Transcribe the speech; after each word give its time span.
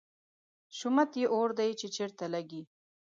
شومت 0.77 1.11
یې 1.19 1.25
اور 1.33 1.49
دی، 1.59 1.71
چې 1.79 1.87
چېرته 1.95 2.25
لګي 2.33 2.61